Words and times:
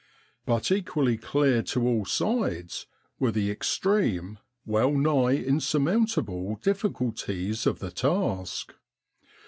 But 0.47 0.71
equally 0.71 1.15
clear 1.15 1.61
to 1.61 1.87
all 1.87 2.05
sides 2.05 2.87
were 3.19 3.29
the 3.31 3.51
extreme, 3.51 4.39
well 4.65 4.93
nigh 4.93 5.35
insurmountable, 5.35 6.55
difficulties 6.63 7.67
of 7.67 7.77
the 7.77 7.91
task. 7.91 8.73